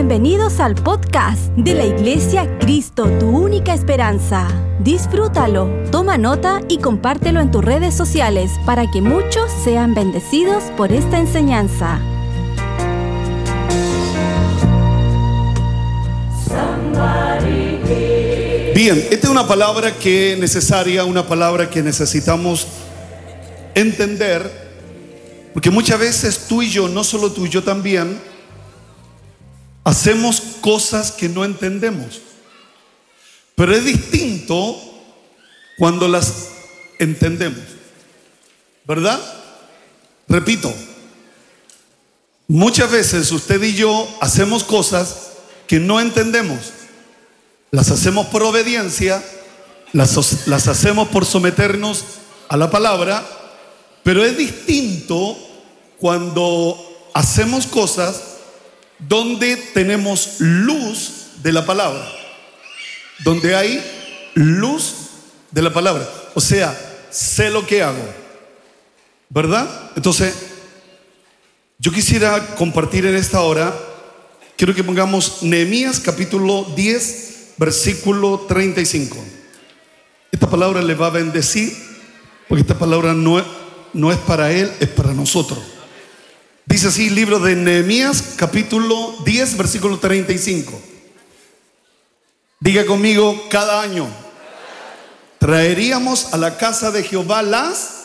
[0.00, 4.46] Bienvenidos al podcast de la Iglesia Cristo, tu única esperanza.
[4.78, 10.92] Disfrútalo, toma nota y compártelo en tus redes sociales para que muchos sean bendecidos por
[10.92, 11.98] esta enseñanza.
[18.72, 22.68] Bien, esta es una palabra que es necesaria, una palabra que necesitamos
[23.74, 24.48] entender,
[25.52, 28.37] porque muchas veces tú y yo, no solo tú y yo también,
[29.88, 32.20] hacemos cosas que no entendemos.
[33.54, 34.78] Pero es distinto
[35.78, 36.48] cuando las
[36.98, 37.64] entendemos.
[38.86, 39.18] ¿Verdad?
[40.28, 40.70] Repito,
[42.48, 45.30] muchas veces usted y yo hacemos cosas
[45.66, 46.58] que no entendemos.
[47.70, 49.24] Las hacemos por obediencia,
[49.94, 52.04] las, las hacemos por someternos
[52.50, 53.26] a la palabra,
[54.02, 55.38] pero es distinto
[55.98, 56.76] cuando
[57.14, 58.27] hacemos cosas
[58.98, 62.06] donde tenemos luz de la palabra,
[63.20, 63.82] donde hay
[64.34, 64.94] luz
[65.50, 66.08] de la palabra.
[66.34, 66.76] O sea,
[67.10, 68.04] sé lo que hago,
[69.28, 69.68] ¿verdad?
[69.96, 70.34] Entonces,
[71.78, 73.74] yo quisiera compartir en esta hora,
[74.56, 79.16] quiero que pongamos Nehemías capítulo 10, versículo 35.
[80.32, 81.72] Esta palabra le va a bendecir,
[82.48, 83.44] porque esta palabra no,
[83.92, 85.58] no es para él, es para nosotros.
[86.68, 90.78] Dice así, libro de Nehemías, capítulo 10, versículo 35.
[92.60, 94.06] Diga conmigo, cada año
[95.38, 98.04] traeríamos a la casa de Jehová las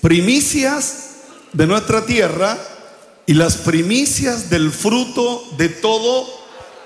[0.00, 1.18] primicias
[1.52, 2.58] de nuestra tierra
[3.26, 6.26] y las primicias del fruto de todo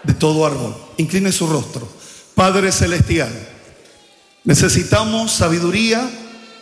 [0.03, 0.77] de todo árbol.
[0.99, 1.89] Incline su rostro.
[2.35, 3.33] Padre celestial,
[4.45, 6.07] necesitamos sabiduría,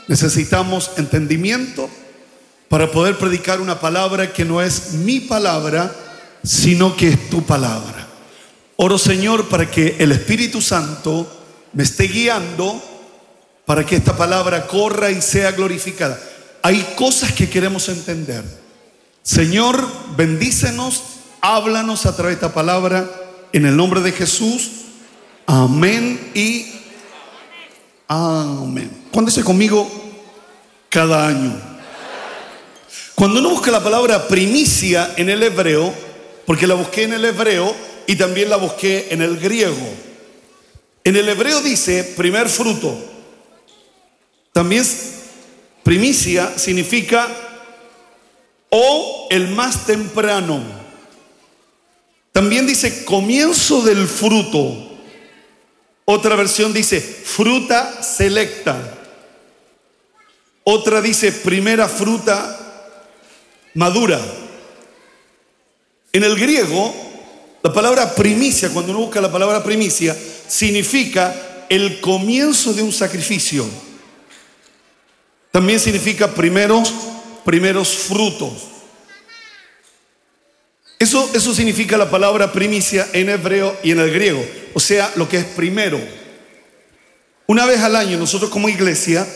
[0.07, 1.91] necesitamos entendimiento
[2.71, 5.93] para poder predicar una palabra que no es mi palabra,
[6.45, 8.07] sino que es tu palabra.
[8.77, 11.29] Oro Señor para que el Espíritu Santo
[11.73, 12.81] me esté guiando
[13.67, 16.17] para que esta palabra corra y sea glorificada.
[16.63, 18.45] Hay cosas que queremos entender.
[19.25, 19.85] Señor,
[20.17, 21.03] bendícenos,
[21.41, 23.11] háblanos a través de esta palabra
[23.53, 24.71] en el nombre de Jesús.
[25.45, 26.67] Amén y
[28.07, 29.07] amén.
[29.11, 29.91] ¿Cuándo dice conmigo?
[30.89, 31.70] Cada año.
[33.21, 35.93] Cuando uno busca la palabra primicia en el hebreo,
[36.47, 37.77] porque la busqué en el hebreo
[38.07, 39.77] y también la busqué en el griego.
[41.05, 42.97] En el hebreo dice primer fruto.
[44.53, 44.87] También
[45.83, 47.29] primicia significa
[48.71, 50.63] o el más temprano.
[52.33, 54.99] También dice comienzo del fruto.
[56.07, 58.81] Otra versión dice fruta selecta.
[60.65, 62.60] Otra dice primera fruta
[63.75, 64.21] madura.
[66.13, 66.95] En el griego,
[67.63, 70.17] la palabra primicia, cuando uno busca la palabra primicia,
[70.49, 73.65] significa el comienzo de un sacrificio.
[75.51, 76.93] También significa primeros,
[77.45, 78.53] primeros frutos.
[80.99, 84.45] Eso, eso significa la palabra primicia en hebreo y en el griego,
[84.75, 85.99] o sea, lo que es primero.
[87.47, 89.27] Una vez al año nosotros como iglesia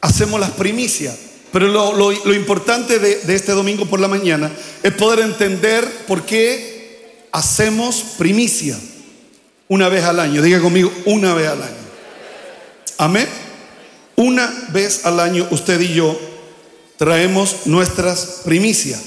[0.00, 1.16] hacemos las primicias,
[1.52, 4.50] pero lo, importante de, este domingo por la mañana
[4.82, 8.78] es poder entender por qué hacemos primicia
[9.68, 10.40] una vez al año.
[10.40, 11.76] Diga conmigo, una vez al año.
[12.96, 13.28] Amén.
[14.16, 16.18] Una vez al año usted y yo
[16.96, 19.02] traemos nuestras primicias.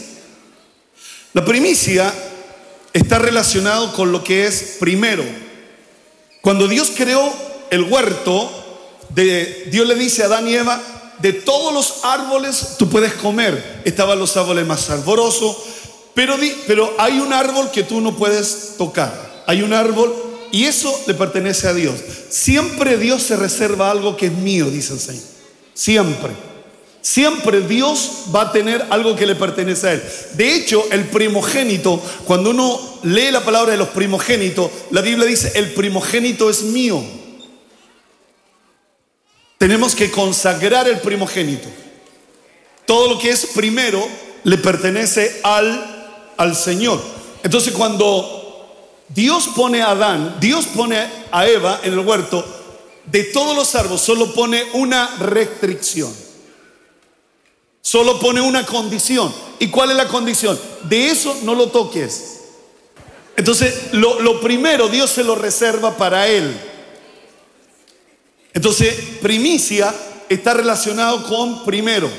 [1.33, 2.13] La primicia
[2.93, 5.23] está relacionado con lo que es primero.
[6.41, 7.33] Cuando Dios creó
[7.71, 8.51] el huerto,
[9.15, 10.81] Dios le dice a Adán y Eva,
[11.19, 13.81] de todos los árboles tú puedes comer.
[13.85, 15.57] Estaban los árboles más arborosos,
[16.13, 16.35] pero,
[16.67, 19.43] pero hay un árbol que tú no puedes tocar.
[19.47, 20.13] Hay un árbol
[20.51, 21.95] y eso le pertenece a Dios.
[22.29, 25.23] Siempre Dios se reserva algo que es mío, dice el Señor.
[25.73, 26.31] Siempre.
[27.01, 30.03] Siempre Dios va a tener algo que le pertenece a Él.
[30.33, 35.51] De hecho, el primogénito, cuando uno lee la palabra de los primogénitos, la Biblia dice,
[35.53, 37.03] el primogénito es mío.
[39.65, 41.67] Tenemos que consagrar el primogénito.
[42.85, 44.07] Todo lo que es primero
[44.43, 47.01] le pertenece al, al Señor.
[47.41, 52.45] Entonces cuando Dios pone a Adán, Dios pone a Eva en el huerto,
[53.07, 56.13] de todos los árboles solo pone una restricción.
[57.81, 59.33] Solo pone una condición.
[59.57, 60.59] ¿Y cuál es la condición?
[60.83, 62.41] De eso no lo toques.
[63.35, 66.55] Entonces, lo, primero Dios se lo reserva para Él.
[68.55, 69.93] Entonces, primicia
[70.29, 72.09] está relacionado con primero.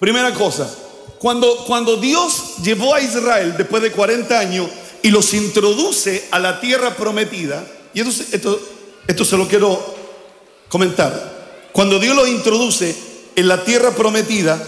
[0.00, 0.74] Primera cosa,
[1.18, 4.70] Cuando, cuando Dios llevó a Israel después de 40 años
[5.02, 7.62] y los introduce a la tierra prometida,
[7.92, 8.60] y esto, esto,
[9.06, 9.94] esto se lo quiero
[10.70, 12.96] comentar, cuando Dios los introduce
[13.36, 14.58] en la tierra prometida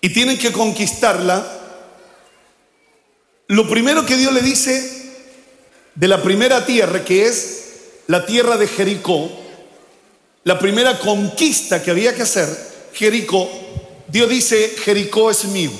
[0.00, 1.46] y tienen que conquistarla,
[3.46, 5.12] lo primero que Dios le dice
[5.94, 7.57] de la primera tierra, que es
[8.08, 9.30] la tierra de Jericó,
[10.44, 12.48] la primera conquista que había que hacer,
[12.94, 13.48] Jericó,
[14.08, 15.70] Dios dice, Jericó es mío.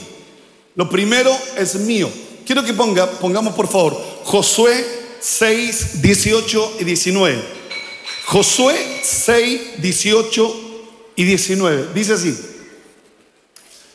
[0.74, 2.10] Lo primero es mío.
[2.46, 4.84] Quiero que ponga, pongamos por favor, Josué
[5.20, 7.42] 6, 18 y 19.
[8.26, 10.60] Josué 6, 18
[11.16, 11.88] y 19.
[11.94, 12.38] Dice así.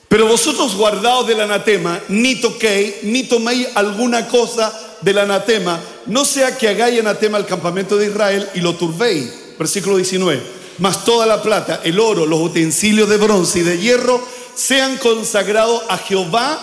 [0.09, 6.57] Pero vosotros guardaos del anatema, ni toquéis, ni toméis alguna cosa del anatema, no sea
[6.57, 9.31] que hagáis anatema al campamento de Israel y lo turbéis.
[9.57, 10.41] Versículo 19.
[10.79, 15.83] Mas toda la plata, el oro, los utensilios de bronce y de hierro sean consagrados
[15.89, 16.59] a Jehová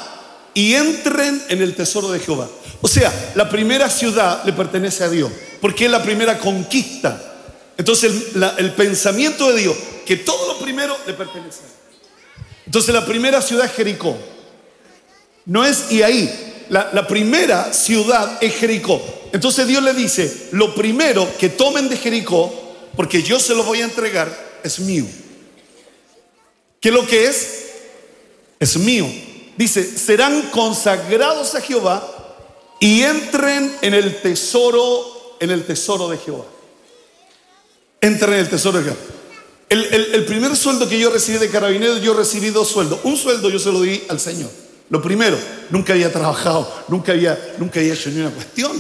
[0.55, 2.49] y entren en el tesoro de Jehová.
[2.81, 7.21] O sea, la primera ciudad le pertenece a Dios, porque es la primera conquista.
[7.77, 11.61] Entonces el, pensamiento de Dios, que todo lo primero le pertenece.
[12.67, 14.17] Entonces la primera ciudad es Jericó.
[15.47, 16.50] No es y ahí.
[16.71, 19.03] La, primera ciudad es Jericó.
[19.33, 22.53] Entonces Dios le dice, lo primero que tomen de Jericó,
[22.97, 25.05] porque yo se lo voy a entregar, es mío.
[26.81, 27.65] ¿Qué lo que es?
[28.61, 29.07] Es mío.
[29.57, 32.07] Dice, serán consagrados a Jehová
[32.79, 36.45] y entren en el tesoro, en el tesoro de Jehová.
[38.01, 38.99] Entren en el tesoro de Jehová.
[39.69, 43.01] El, primer sueldo que yo recibí de carabinero, yo recibí dos sueldos.
[43.03, 44.51] Un sueldo yo se lo di al Señor.
[44.91, 45.39] Lo primero,
[45.71, 48.73] nunca había trabajado, nunca había, nunca había hecho ni una cuestión.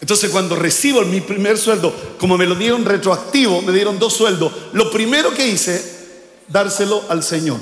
[0.00, 4.52] Entonces cuando recibo mi primer sueldo, como me lo dieron retroactivo, me dieron dos sueldos,
[4.72, 5.82] lo primero que hice,
[6.46, 7.58] dárselo al Señor.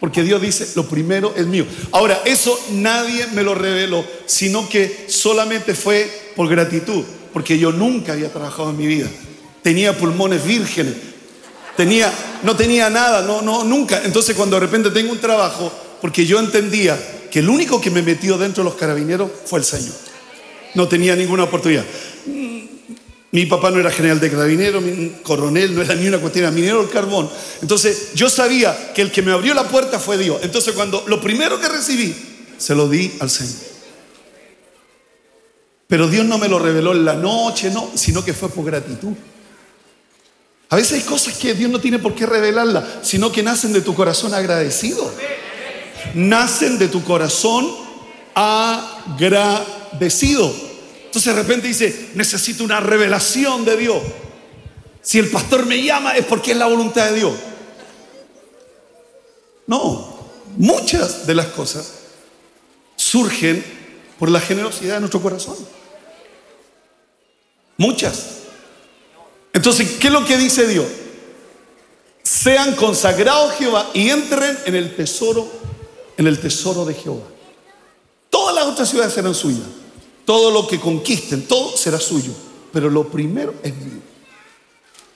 [0.00, 1.66] Porque Dios dice, lo primero es mío.
[1.90, 8.12] Ahora, eso nadie me lo reveló, sino que solamente fue por gratitud, porque yo nunca
[8.12, 9.08] había trabajado en mi vida.
[9.62, 10.94] Tenía pulmones vírgenes,
[11.78, 14.02] Tenía, no tenía nada, no, no, nunca.
[14.04, 15.70] Entonces cuando de repente tengo un trabajo,
[16.00, 16.98] porque yo entendía
[17.30, 19.94] que el único que me metió dentro de los carabineros fue el Señor.
[20.74, 21.84] No tenía ninguna oportunidad.
[23.30, 26.52] Mi papá no era general de carabineros, mi coronel no era ni una cuestión, era
[26.52, 27.28] minero del carbón.
[27.60, 30.38] Entonces yo sabía que el que me abrió la puerta fue Dios.
[30.42, 32.14] Entonces cuando lo primero que recibí,
[32.56, 33.68] se lo di al Señor.
[35.86, 39.12] Pero Dios no me lo reveló en la noche, no, sino que fue por gratitud.
[40.70, 43.80] A veces hay cosas que Dios no tiene por qué revelarlas, sino que nacen de
[43.80, 45.10] tu corazón agradecido.
[46.14, 47.68] Nacen de tu corazón
[48.34, 49.48] agradecido.
[51.06, 54.02] Entonces de repente dice, necesito una revelación de Dios.
[55.02, 57.34] Si el pastor me llama es porque es la voluntad de Dios.
[59.66, 60.18] No,
[60.56, 61.92] muchas de las cosas
[62.96, 63.64] surgen
[64.18, 65.56] por la generosidad de nuestro corazón.
[67.76, 68.38] Muchas.
[69.52, 70.86] Entonces, ¿qué es lo que dice Dios?
[72.22, 75.50] Sean consagrados Jehová y entren en el tesoro,
[76.18, 77.24] en el tesoro de Jehová.
[78.28, 79.66] Todas las otras ciudades serán suyas.
[80.26, 82.32] Todo lo que conquisten, todo será suyo.
[82.72, 84.02] Pero lo primero es mío.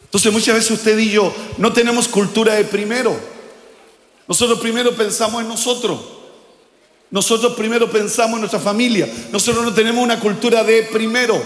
[0.05, 3.15] Entonces muchas veces usted y yo no tenemos cultura de primero.
[4.27, 6.01] Nosotros primero pensamos en nosotros.
[7.11, 9.07] Nosotros primero pensamos en nuestra familia.
[9.33, 11.43] Nosotros no tenemos una cultura de primero.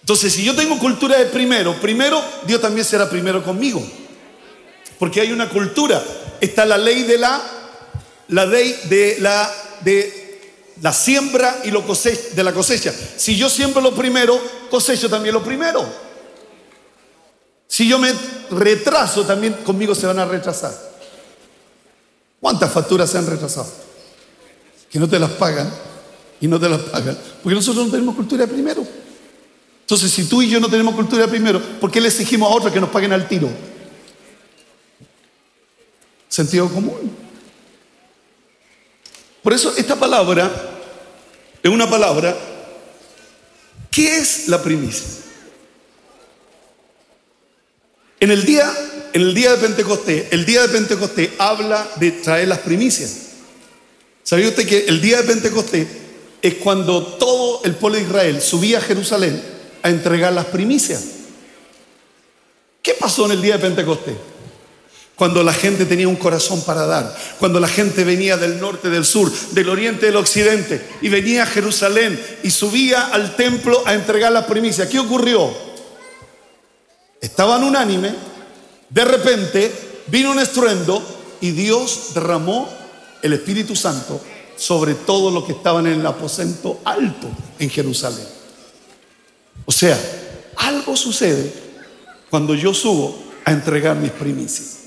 [0.00, 3.80] Entonces, si yo tengo cultura de primero, primero Dios también será primero conmigo.
[4.98, 6.02] Porque hay una cultura.
[6.40, 7.59] Está la ley de la,
[8.30, 10.40] la ley de la, de
[10.82, 12.92] la siembra y lo cosecha, de la cosecha.
[13.16, 15.86] Si yo siembro lo primero, cosecho también lo primero.
[17.66, 18.12] Si yo me
[18.50, 20.74] retraso, también conmigo se van a retrasar.
[22.40, 23.70] ¿Cuántas facturas se han retrasado?
[24.90, 25.70] Que no te las pagan
[26.40, 27.16] y no te las pagan.
[27.42, 28.84] Porque nosotros no tenemos cultura primero.
[29.82, 32.72] Entonces, si tú y yo no tenemos cultura primero, ¿por qué le exigimos a otros
[32.72, 33.48] que nos paguen al tiro?
[36.28, 37.29] Sentido común.
[39.42, 40.50] Por eso esta palabra
[41.62, 42.36] es una palabra,
[43.90, 45.06] ¿qué es la primicia?
[48.18, 48.70] En el día,
[49.12, 53.16] en el día de Pentecostés, el día de Pentecostés habla de traer las primicias.
[54.22, 55.86] ¿Sabía usted que el día de Pentecostés
[56.42, 59.40] es cuando todo el pueblo de Israel subía a Jerusalén
[59.82, 61.04] a entregar las primicias.
[62.82, 64.14] ¿Qué pasó en el día de Pentecostés?
[65.20, 69.04] Cuando la gente tenía un corazón para dar, cuando la gente venía del norte, del
[69.04, 74.32] sur, del oriente, del occidente, y venía a Jerusalén y subía al templo a entregar
[74.32, 74.88] las primicias.
[74.88, 75.52] ¿Qué ocurrió?
[77.20, 78.14] Estaban unánime,
[78.88, 79.70] de repente
[80.06, 81.04] vino un estruendo
[81.42, 82.66] y Dios derramó
[83.20, 84.22] el Espíritu Santo
[84.56, 88.26] sobre todo los que estaban en el aposento alto en Jerusalén.
[89.66, 90.00] O sea,
[90.56, 91.52] algo sucede
[92.30, 94.79] cuando yo subo a entregar mis primicias.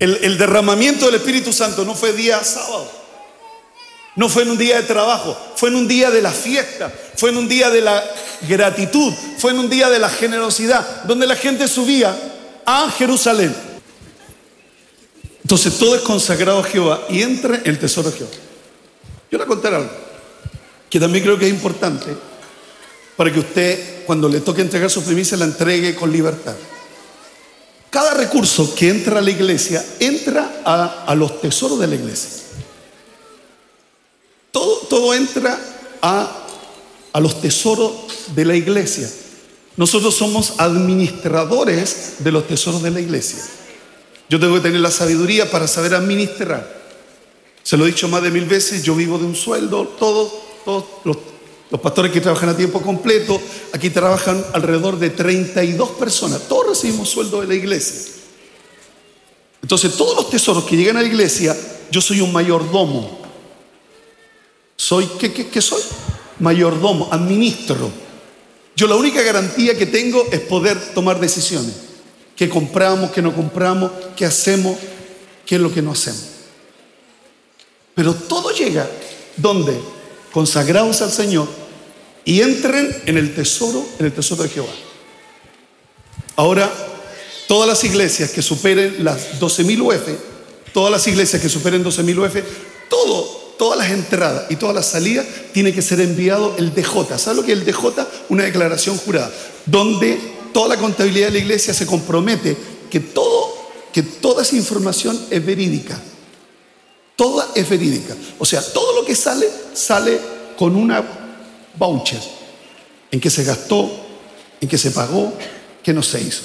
[0.00, 2.90] El, derramamiento del Espíritu Santo no fue día sábado,
[4.16, 7.28] no fue en un día de trabajo, fue en un día de la fiesta, fue
[7.28, 8.02] en un día de la
[8.48, 12.16] gratitud, fue en un día de la generosidad, donde la gente subía
[12.64, 13.54] a Jerusalén.
[15.42, 18.30] Entonces todo es consagrado a Jehová y entra el tesoro de Jehová.
[19.30, 19.90] Yo le voy a contar algo
[20.88, 22.16] que también creo que es importante
[23.16, 26.54] para que usted, cuando le toque entregar su primicia, la entregue con libertad.
[27.90, 32.30] Cada recurso que entra a la iglesia entra a, a los tesoros de la iglesia.
[34.52, 35.58] Todo, todo entra
[36.00, 36.46] a,
[37.12, 37.92] a los tesoros
[38.34, 39.10] de la iglesia.
[39.76, 43.38] Nosotros somos administradores de los tesoros de la iglesia.
[44.28, 46.80] Yo tengo que tener la sabiduría para saber administrar.
[47.62, 50.32] Se lo he dicho más de mil veces, yo vivo de un sueldo, todos,
[50.64, 51.16] todos los,
[51.70, 53.40] los pastores que trabajan a tiempo completo,
[53.72, 58.12] aquí trabajan alrededor de 32 personas, todos recibimos sueldo de la iglesia.
[59.62, 61.56] Entonces, todos los tesoros que llegan a la iglesia,
[61.90, 63.20] yo soy un mayordomo.
[64.74, 65.82] Soy, ¿qué, qué, qué soy?
[66.40, 67.90] Mayordomo, administro.
[68.74, 71.74] Yo la única garantía que tengo es poder tomar decisiones.
[72.34, 74.76] ¿Qué compramos, qué no compramos, qué hacemos,
[75.44, 76.24] qué es lo que no hacemos?
[77.94, 78.88] Pero todo llega
[79.36, 79.78] donde
[80.32, 81.59] consagrados al Señor
[82.24, 84.72] y entren en el tesoro, en el tesoro de Jehová.
[86.36, 86.72] Ahora,
[87.46, 92.36] todas las iglesias que superen las 12.000 UF, todas las iglesias que superen 12.000 UF,
[92.88, 97.18] todo, todas las entradas y todas las salidas tiene que ser enviado el DJ.
[97.18, 98.06] ¿Sabe lo que es el DJ?
[98.28, 99.30] Una declaración jurada,
[99.66, 100.18] donde
[100.52, 102.56] toda la contabilidad de la iglesia se compromete
[102.90, 103.52] que todo,
[103.92, 106.00] que toda esa información es verídica.
[107.16, 108.16] Toda es verídica.
[108.38, 110.18] O sea, todo lo que sale, sale
[110.56, 111.19] con una
[111.76, 112.20] voucher
[113.10, 113.90] en que se gastó,
[114.60, 115.32] en que se pagó,
[115.82, 116.42] que no se hizo.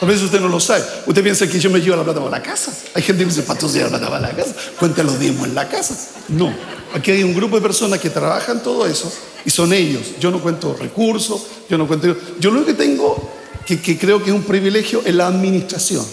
[0.00, 0.82] A veces usted no lo sabe.
[1.06, 2.72] Usted piensa que yo me llevo la plata para la casa.
[2.94, 4.54] Hay gente que dice, para la plata para la casa.
[4.78, 5.94] Cuenta los diezmos en la casa.
[6.28, 6.52] No.
[6.94, 9.12] Aquí hay un grupo de personas que trabajan todo eso
[9.44, 10.02] y son ellos.
[10.18, 12.16] Yo no cuento recursos, yo no cuento.
[12.40, 13.30] Yo lo que tengo,
[13.66, 16.04] que, que creo que es un privilegio, es la administración.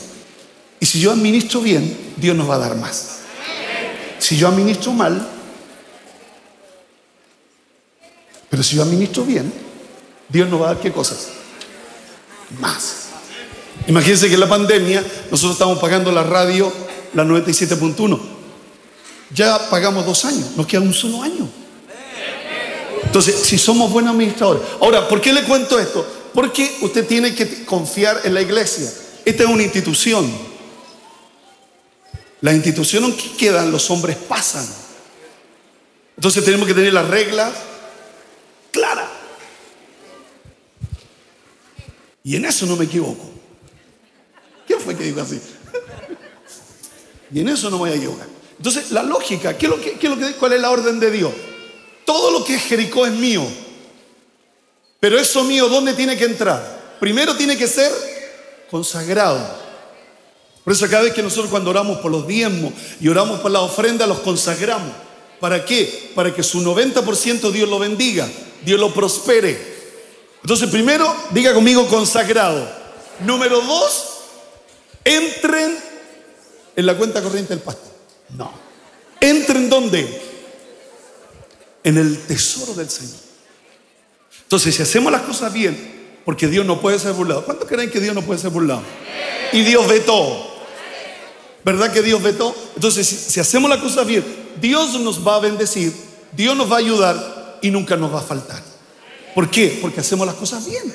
[0.79, 3.19] Y si yo administro bien, Dios nos va a dar más.
[4.19, 5.27] Si yo administro mal,
[8.49, 9.51] pero si yo administro bien,
[10.27, 11.29] Dios nos va a dar qué cosas?
[12.59, 13.09] Más.
[13.87, 16.71] Imagínense que en la pandemia nosotros estamos pagando la radio,
[17.13, 18.19] la 97.1.
[19.33, 21.47] Ya pagamos dos años, nos queda un solo año.
[23.03, 24.63] Entonces, si somos buenos administradores.
[24.81, 26.05] Ahora, ¿por qué le cuento esto?
[26.33, 28.91] Porque usted tiene que confiar en la iglesia.
[29.25, 30.31] Esta es una institución.
[32.41, 34.67] La institución en que quedan, los hombres pasan.
[36.15, 37.51] Entonces tenemos que tener las reglas
[38.71, 39.09] claras.
[42.23, 43.29] Y en eso no me equivoco.
[44.67, 45.39] ¿Quién fue que dijo así?
[47.31, 48.27] Y en eso no me voy a equivocar.
[48.57, 49.91] Entonces, la lógica, ¿qué es lo que,
[50.29, 51.31] es ¿cuál es la orden de Dios?
[52.05, 53.45] Todo lo que es Jericó es mío.
[54.99, 56.97] Pero eso mío, ¿dónde tiene que entrar?
[56.99, 57.91] Primero tiene que ser
[58.69, 59.59] consagrado.
[60.63, 63.61] Por eso cada vez que nosotros cuando oramos por los diezmos y oramos por la
[63.61, 64.91] ofrenda, los consagramos.
[65.39, 66.11] ¿Para qué?
[66.13, 68.27] Para que su 90% Dios lo bendiga,
[68.63, 69.79] Dios lo prospere.
[70.41, 72.67] Entonces, primero, diga conmigo consagrado.
[73.25, 74.19] Número dos,
[75.03, 75.77] entren
[76.75, 77.91] en la cuenta corriente del pastor.
[78.37, 78.51] No.
[79.19, 80.21] ¿Entren dónde?
[81.83, 83.17] En el tesoro del Señor.
[84.43, 87.43] Entonces, si hacemos las cosas bien, porque Dios no puede ser burlado.
[87.45, 88.83] ¿Cuántos creen que Dios no puede ser burlado?
[89.51, 90.47] Y Dios ve todo.
[91.65, 92.55] ¿Verdad que Dios ve todo?
[92.75, 94.23] Entonces, si, si hacemos las cosas bien,
[94.61, 95.93] Dios nos va a bendecir,
[96.31, 98.61] Dios nos va a ayudar y nunca nos va a faltar.
[99.35, 99.77] ¿Por qué?
[99.81, 100.93] Porque hacemos las cosas bien.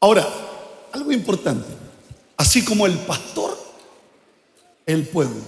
[0.00, 0.28] Ahora,
[0.92, 1.68] algo importante.
[2.36, 3.56] Así como el pastor,
[4.86, 5.40] el pueblo.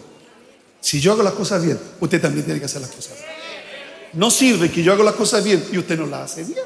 [0.81, 3.27] Si yo hago las cosas bien, usted también tiene que hacer las cosas bien.
[4.15, 6.65] No sirve que yo haga las cosas bien y usted no las hace bien.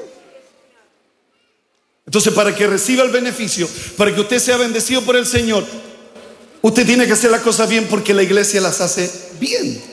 [2.05, 5.65] Entonces, para que reciba el beneficio, para que usted sea bendecido por el Señor,
[6.61, 9.90] usted tiene que hacer las cosas bien porque la iglesia las hace bien.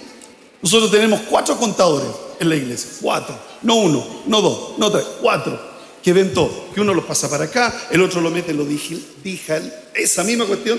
[0.63, 2.09] Nosotros tenemos cuatro contadores
[2.41, 5.59] en la iglesia, cuatro, no uno, no dos, no tres, cuatro,
[6.03, 8.65] que ven todo, que uno lo pasa para acá, el otro lo mete en lo
[8.65, 10.79] digital, esa misma cuestión.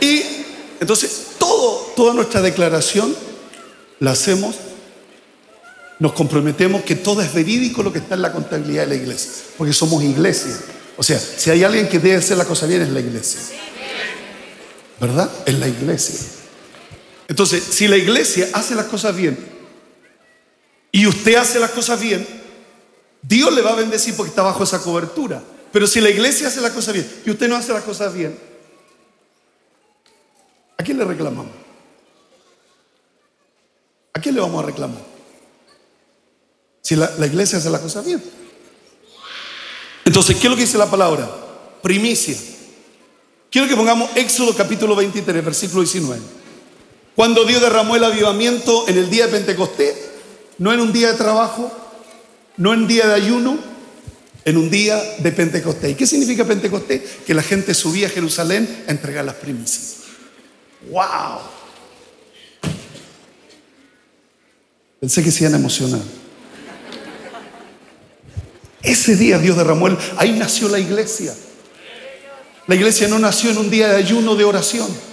[0.00, 0.22] Y
[0.80, 3.14] entonces todo, toda nuestra declaración
[3.98, 4.56] la hacemos,
[5.98, 9.32] nos comprometemos que todo es verídico lo que está en la contabilidad de la iglesia,
[9.56, 10.56] porque somos iglesia.
[10.96, 13.40] O sea, si hay alguien que debe hacer la cosa bien es la iglesia.
[15.00, 15.30] ¿Verdad?
[15.46, 16.39] En la iglesia.
[17.30, 19.38] Entonces, si la iglesia hace las cosas bien
[20.90, 22.26] y usted hace las cosas bien,
[23.22, 25.40] Dios le va a bendecir porque está bajo esa cobertura.
[25.72, 28.36] Pero si la iglesia hace las cosas bien y usted no hace las cosas bien,
[30.76, 31.52] ¿a quién le reclamamos?
[34.12, 35.02] ¿A quién le vamos a reclamar?
[36.82, 38.20] Si la, iglesia hace las cosas bien.
[40.04, 41.30] Entonces, ¿qué es lo que dice la palabra?
[41.80, 42.36] Primicia.
[43.48, 46.39] Quiero que pongamos Éxodo capítulo 23, versículo 19.
[47.20, 49.94] Cuando Dios derramó el avivamiento en el día de Pentecostés,
[50.56, 51.70] no en un día de trabajo,
[52.56, 53.58] no en día de ayuno,
[54.46, 55.90] en un día de Pentecostés.
[55.90, 57.02] ¿Y qué significa Pentecostés?
[57.26, 59.96] Que la gente subía a Jerusalén a entregar las primicias.
[60.90, 61.40] ¡Wow!
[65.00, 66.00] Pensé que se iban a emocionar.
[68.80, 69.98] Ese día Dios derramó el...
[70.16, 71.34] Ahí nació la iglesia.
[72.66, 75.09] La iglesia no nació en un día de ayuno, de oración.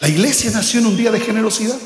[0.00, 1.76] La iglesia nació en un día de generosidad.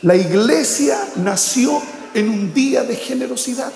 [0.00, 1.80] La iglesia nació
[2.14, 3.70] en un día de generosidad.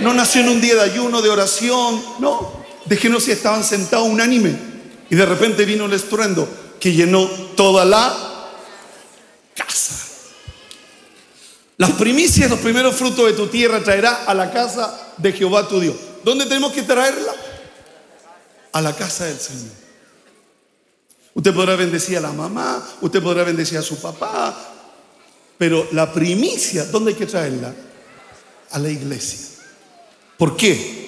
[0.00, 2.64] No nació en un día de ayuno, de oración, no.
[2.84, 4.54] De generosidad estaban sentados unánime.
[5.08, 6.46] Y de repente vino el estruendo
[6.78, 7.26] que llenó
[7.56, 8.14] toda la
[9.54, 9.94] casa.
[11.78, 15.80] Las primicias, los primeros frutos de tu tierra traerá a la casa de Jehová tu
[15.80, 15.96] Dios.
[16.22, 17.32] ¿Dónde tenemos que traerla?
[18.72, 19.83] A la casa del Señor.
[21.34, 24.56] Usted podrá bendecir a la mamá, usted podrá bendecir a su papá,
[25.58, 27.74] pero la primicia, ¿dónde hay que traerla?
[28.70, 29.48] A la iglesia.
[30.38, 31.04] ¿Por qué?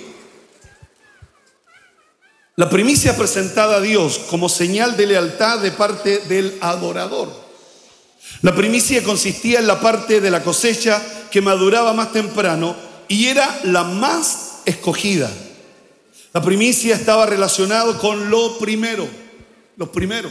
[2.56, 7.30] La primicia presentada a Dios como señal de lealtad de parte del adorador.
[8.42, 12.74] La primicia consistía en la parte de la cosecha que maduraba más temprano
[13.08, 15.30] y era la más escogida.
[16.32, 19.06] La primicia estaba relacionado con lo primero,
[19.76, 20.30] lo primero.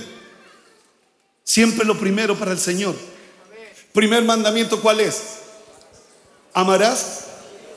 [1.44, 2.96] Siempre lo primero para el Señor.
[3.94, 5.22] Primer mandamiento, ¿cuál es?
[6.54, 7.26] Amarás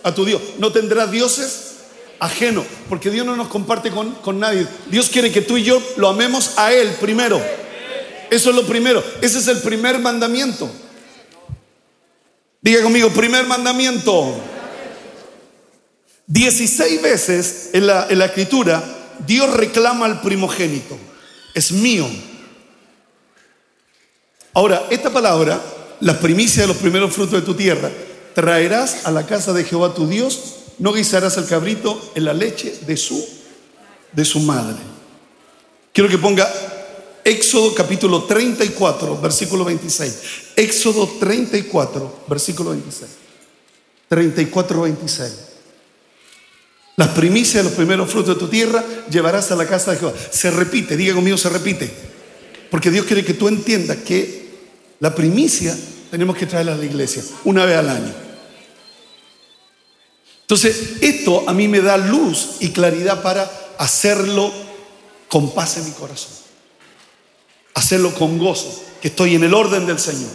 [0.02, 0.40] a tu Dios.
[0.58, 1.74] No tendrás dioses
[2.18, 4.66] ajenos, porque Dios no nos comparte con, con nadie.
[4.90, 7.40] Dios quiere que tú y yo lo amemos a Él primero.
[8.30, 9.02] Eso es lo primero.
[9.20, 10.70] Ese es el primer mandamiento.
[12.60, 14.40] Diga conmigo, primer mandamiento.
[16.26, 18.82] Dieciséis veces en la, en la escritura
[19.26, 20.98] Dios reclama al primogénito.
[21.54, 22.06] Es mío.
[24.54, 25.60] Ahora, esta palabra,
[26.00, 27.90] la primicia de los primeros frutos de tu tierra,
[28.34, 32.78] traerás a la casa de Jehová tu Dios, no guisarás el cabrito en la leche
[32.86, 33.26] de su,
[34.12, 34.76] de su madre.
[35.92, 36.48] Quiero que ponga
[37.24, 40.18] Éxodo capítulo 34, versículo 26.
[40.56, 43.10] Éxodo 34, versículo 26.
[44.08, 45.47] 34, 26.
[46.98, 50.12] Las primicias de los primeros frutos de tu tierra llevarás a la casa de Jehová.
[50.30, 51.90] Se repite, diga conmigo, se repite.
[52.70, 54.50] Porque Dios quiere que tú entiendas que
[55.00, 55.74] la primicia
[56.10, 58.12] tenemos que traerla a la iglesia una vez al año.
[60.42, 64.52] Entonces, esto a mí me da luz y claridad para hacerlo
[65.30, 66.38] con paz en mi corazón
[67.78, 70.30] hacerlo con gozo, que estoy en el orden del Señor,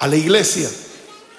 [0.00, 0.68] a la iglesia,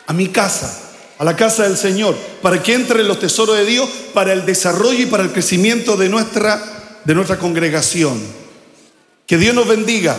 [0.07, 0.92] a mi casa,
[1.23, 5.03] a la casa del Señor, para que entre los tesoros de Dios, para el desarrollo
[5.03, 6.61] y para el crecimiento de nuestra,
[7.05, 8.21] de nuestra congregación.
[9.25, 10.17] Que Dios nos bendiga.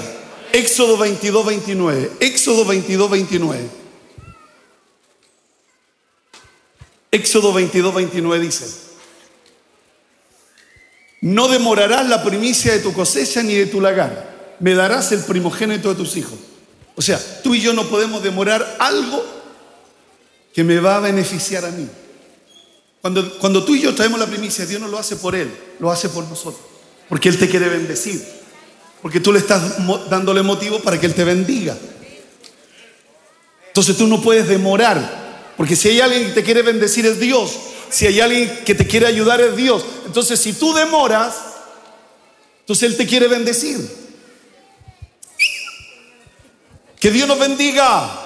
[0.51, 2.13] Éxodo 22, 29.
[2.21, 3.69] Éxodo 22, 29.
[7.11, 8.65] Éxodo 22, 29 dice,
[11.21, 15.91] no demorarás la primicia de tu cosecha ni de tu lagar me darás el primogénito
[15.91, 16.39] de tus hijos.
[16.97, 19.34] O sea, tú y yo no podemos demorar algo
[20.55, 21.89] que me va a beneficiar a mí.
[23.03, 25.91] Cuando, cuando tú y yo traemos la primicia, Dios no lo hace por Él, lo
[25.91, 26.63] hace por nosotros.
[27.09, 28.25] Porque Él te quiere bendecir.
[29.03, 29.63] Porque tú le estás
[30.09, 31.77] dándole motivo para que Él te bendiga.
[33.67, 35.53] Entonces tú no puedes demorar.
[35.57, 37.59] Porque si hay alguien que te quiere bendecir es Dios.
[37.91, 39.85] Si hay alguien que te quiere ayudar es Dios.
[40.07, 41.35] Entonces si tú demoras,
[42.61, 43.87] entonces Él te quiere bendecir.
[46.99, 48.24] Que Dios nos bendiga.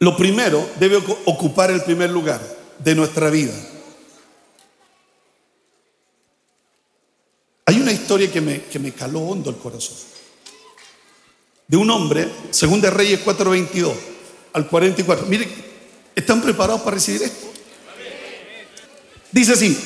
[0.00, 2.40] Lo primero debe ocupar el primer lugar
[2.78, 3.52] de nuestra vida.
[7.66, 9.96] Hay una historia que me, que me caló hondo el corazón.
[11.66, 13.92] De un hombre, según de Reyes 4:22
[14.52, 15.26] al 44.
[15.26, 15.50] Miren,
[16.14, 17.46] ¿están preparados para recibir esto?
[19.32, 19.76] Dice así: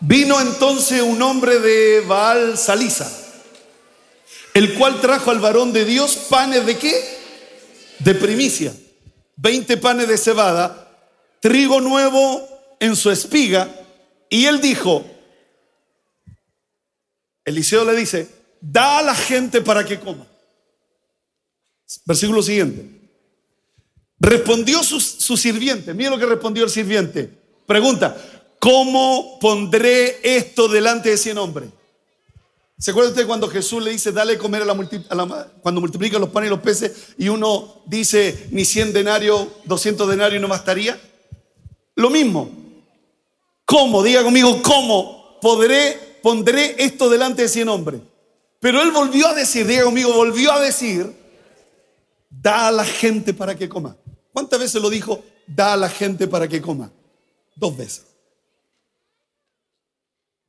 [0.00, 3.26] Vino entonces un hombre de Baal Salisa
[4.58, 6.92] el cual trajo al varón de Dios panes de qué?
[8.00, 8.74] De primicia.
[9.40, 10.98] Veinte panes de cebada,
[11.40, 12.46] trigo nuevo
[12.80, 13.72] en su espiga
[14.28, 15.04] Y él dijo,
[17.44, 18.28] Eliseo le dice,
[18.60, 20.26] da a la gente para que coma.
[22.04, 22.84] Versículo siguiente.
[24.18, 27.30] Respondió su, sirviente, mira lo que respondió el sirviente.
[27.64, 28.16] Pregunta,
[28.58, 31.70] ¿cómo pondré esto delante de cien hombres?
[32.78, 36.28] ¿Se acuerda usted cuando Jesús le dice, dale a comer a la, cuando multiplica los
[36.28, 40.98] panes y los peces y uno dice, ni 100 denarios, 200 denarios no bastaría?
[41.96, 42.48] Lo mismo.
[43.64, 44.04] ¿Cómo?
[44.04, 48.00] Diga conmigo, ¿cómo podré, pondré esto delante de 100 hombres?
[48.60, 51.12] Pero él volvió a decir, diga conmigo, volvió a decir,
[52.30, 53.96] da a la gente para que coma.
[54.32, 55.24] ¿Cuántas veces lo dijo?
[55.48, 56.92] Da a la gente para que coma.
[57.56, 58.06] Dos veces.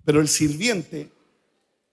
[0.06, 1.12] Pero el sirviente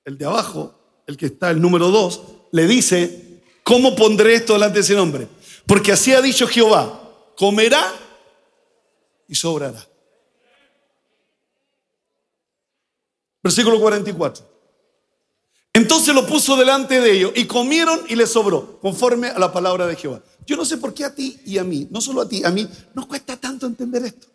[0.07, 0.73] el de abajo,
[1.07, 5.29] el que está el número dos, le dice, ¿cómo pondré esto delante de ese nombre?
[5.67, 7.85] Porque así ha dicho Jehová, comerá
[9.29, 9.85] y sobrará.
[13.43, 14.57] Versículo 44.
[15.73, 19.87] Entonces lo puso delante de ellos y comieron y les sobró, conforme a la palabra
[19.87, 20.23] de Jehová.
[20.47, 22.51] Yo no sé por qué a ti y a mí, no solo a ti, a
[22.51, 24.29] mí nos cuesta tanto entender esto.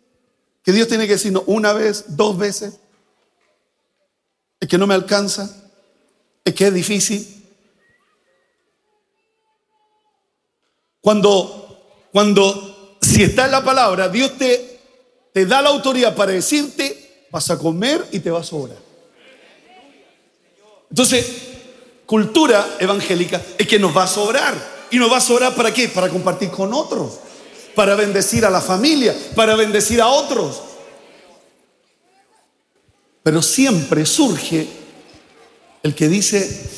[0.62, 2.78] Que Dios tiene que decirnos una vez, dos veces,
[4.62, 5.50] es que no me alcanza,
[6.44, 7.44] es que es difícil.
[11.00, 14.78] Cuando, cuando, si está en la palabra, Dios te,
[15.32, 18.78] te da la autoridad para decirte, vas a comer y te vas a sobrar.
[20.90, 21.26] Entonces,
[22.06, 24.54] cultura evangélica es que nos va a sobrar.
[24.92, 25.88] ¿Y nos va a sobrar para qué?
[25.88, 27.14] Para compartir con otros,
[27.74, 30.71] para bendecir a la familia, para bendecir a otros.
[33.22, 34.66] Pero siempre surge
[35.82, 36.70] el que dice,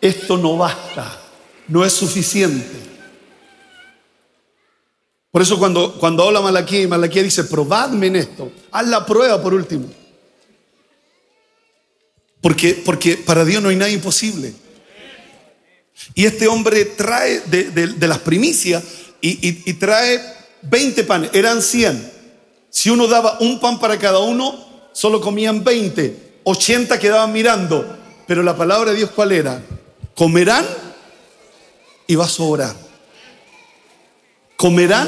[0.00, 1.20] esto no basta,
[1.68, 2.82] no es suficiente.
[5.30, 9.42] Por eso cuando, cuando habla Malaquía y Malaquía dice, probadme en esto, haz la prueba
[9.42, 9.90] por último.
[12.42, 14.52] Porque, porque para Dios no hay nada imposible.
[16.14, 18.82] Y este hombre trae de, las primicias
[19.20, 20.20] y, y, trae
[20.62, 22.21] 20 panes, eran 100.
[22.72, 26.40] Si uno daba un pan para cada uno, solo comían 20.
[26.42, 29.62] 80 quedaban mirando, pero la palabra de Dios cuál era?
[30.16, 30.66] Comerán
[32.06, 32.74] y va a sobrar.
[34.56, 35.06] Comerán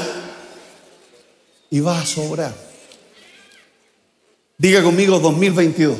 [1.71, 2.53] y va a sobrar.
[4.59, 5.97] Diga conmigo 2022.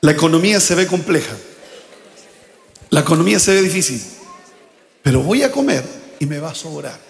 [0.00, 1.36] La economía se ve compleja.
[2.88, 4.02] La economía se ve difícil.
[5.02, 5.84] Pero voy a comer
[6.18, 7.05] y me va a sobrar.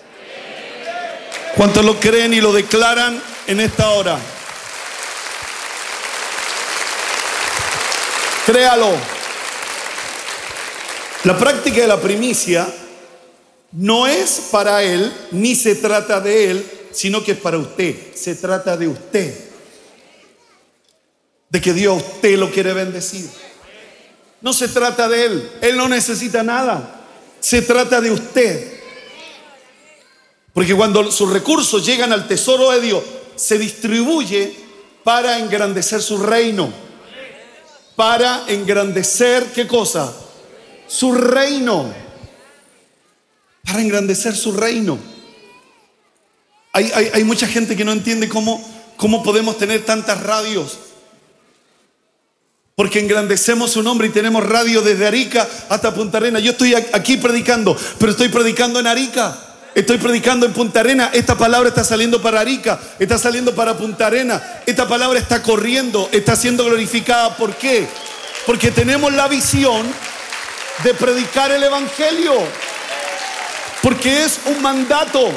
[1.57, 4.19] ¿Cuántos lo creen y lo declaran en esta hora?
[8.45, 8.95] Créalo.
[11.25, 12.69] La práctica de la primicia
[13.73, 18.14] no es para él, ni se trata de él, sino que es para usted.
[18.14, 19.35] Se trata de usted.
[21.49, 23.31] De que Dios a usted lo quiere bendecir.
[24.42, 25.51] No se trata de él.
[25.62, 27.07] Él no necesita nada.
[27.40, 28.76] Se trata de usted.
[30.57, 33.05] Porque cuando sus recursos llegan al tesoro de Dios,
[33.37, 34.53] se distribuye
[35.05, 36.87] para engrandecer su reino
[37.97, 40.12] para engrandecer, ¿qué cosa?
[40.87, 41.92] Su reino.
[43.64, 44.99] Para engrandecer su reino.
[46.73, 48.62] Hay, hay, mucha gente que no entiende cómo,
[48.99, 50.79] cómo podemos tener tantas radios.
[52.75, 56.38] Porque engrandecemos su nombre y tenemos radio desde Arica hasta Punta Arena.
[56.38, 59.46] Yo estoy aquí predicando, pero estoy predicando en Arica.
[59.77, 61.11] Estoy predicando en Punta Arena.
[61.12, 64.43] Esta palabra está saliendo para Arica, está saliendo para Punta Arena.
[64.65, 67.37] Esta palabra está corriendo, está siendo glorificada.
[67.37, 67.87] ¿Por qué?
[68.47, 69.87] Porque tenemos la visión
[70.83, 72.33] de predicar el Evangelio.
[73.83, 75.29] Porque es un mandato.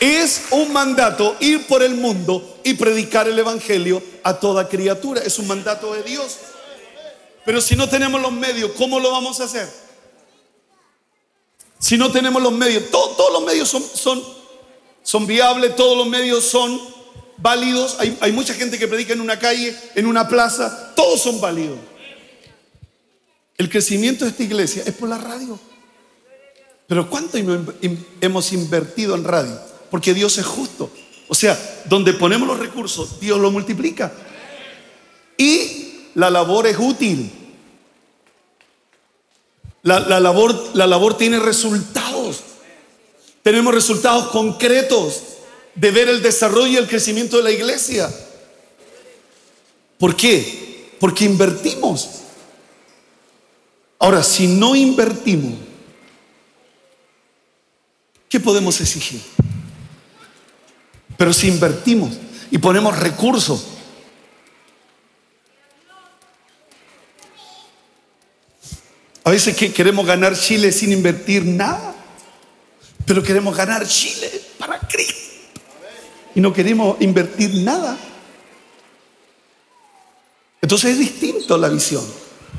[0.00, 5.20] Es un mandato ir por el mundo y predicar el Evangelio a toda criatura.
[5.20, 6.38] Es un mandato de Dios.
[7.44, 9.83] Pero si no tenemos los medios, ¿cómo lo vamos a hacer?
[11.78, 14.22] Si no tenemos los medios, todos los medios son, son,
[15.02, 16.80] son viables, todos los medios son
[17.36, 17.96] válidos.
[17.98, 21.78] Hay, hay mucha gente que predica en una calle, en una plaza, todos son válidos.
[23.56, 25.58] El crecimiento de esta iglesia es por la radio.
[26.86, 27.38] Pero ¿cuánto
[28.20, 29.58] hemos invertido en radio?
[29.90, 30.90] Porque Dios es justo.
[31.28, 34.12] O sea, donde ponemos los recursos, Dios lo multiplica.
[35.38, 37.30] Y la labor es útil.
[39.84, 42.40] La, labor, la labor tiene resultados.
[43.42, 45.22] Tenemos resultados concretos
[45.74, 48.10] de ver el desarrollo y el crecimiento de la iglesia.
[49.98, 50.88] ¿Por qué?
[50.98, 52.08] Porque invertimos.
[53.98, 55.52] Ahora, si no invertimos,
[58.30, 59.20] ¿qué podemos exigir?
[61.18, 62.14] Pero si invertimos
[62.50, 63.66] y ponemos recursos,
[69.24, 71.94] a veces que queremos ganar Chile sin invertir nada,
[73.06, 75.14] pero queremos ganar Chile para Cristo
[76.34, 77.96] y no queremos invertir nada.
[80.60, 82.04] Entonces es distinto la visión.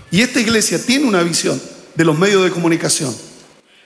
[0.10, 1.62] Y esta iglesia tiene una visión
[1.94, 3.16] de los medios de comunicación.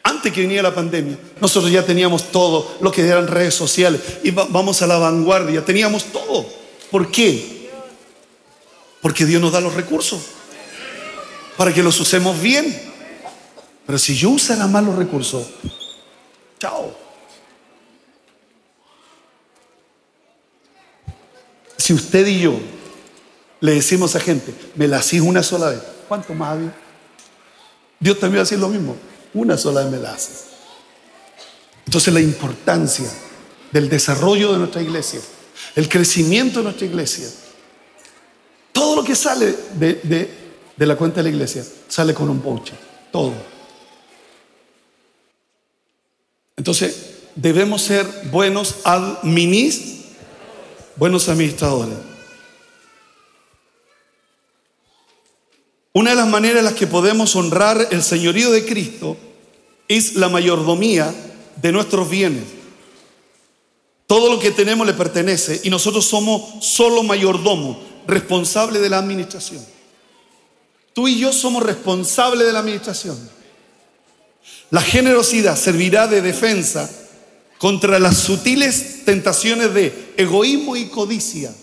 [0.03, 4.31] Antes que viniera la pandemia, nosotros ya teníamos todo lo que eran redes sociales y
[4.31, 6.45] vamos a la vanguardia, teníamos todo.
[6.89, 7.69] ¿Por qué?
[9.01, 10.38] Porque Dios nos da los recursos
[11.59, 12.73] para que los usemos bien.
[13.85, 15.45] Pero si yo usara mal los recursos,
[16.57, 16.95] chao.
[21.75, 22.57] Si usted y yo
[23.59, 26.73] le decimos a gente, me la hacís una sola vez, ¿cuánto más había?
[27.99, 28.95] Dios también va a decir lo mismo,
[29.33, 30.45] una sola vez me la haces.
[31.85, 33.11] Entonces la importancia
[33.73, 35.19] del desarrollo de nuestra iglesia,
[35.75, 37.27] el crecimiento de nuestra iglesia,
[38.71, 40.38] todo lo que sale de,
[40.85, 42.77] la cuenta de la iglesia sale con un voucher,
[43.11, 43.33] todo.
[46.55, 49.99] Entonces debemos ser buenos administradores,
[50.95, 51.95] buenos administradores.
[55.93, 59.17] Una de las maneras en las que podemos honrar el señorío de Cristo
[59.87, 61.13] es la mayordomía
[61.61, 62.43] de nuestros bienes.
[64.05, 69.65] Todo lo que tenemos le pertenece y nosotros somos solo mayordomos, responsables de la administración.
[70.93, 73.17] Tú y yo somos responsables de la administración.
[74.71, 76.89] La generosidad servirá de defensa
[77.57, 81.53] contra las sutiles tentaciones de egoísmo y codicia.